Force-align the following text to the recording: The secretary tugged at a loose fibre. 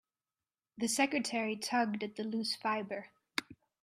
The 0.79 0.87
secretary 0.87 1.55
tugged 1.55 2.01
at 2.01 2.17
a 2.17 2.23
loose 2.23 2.55
fibre. 2.55 3.09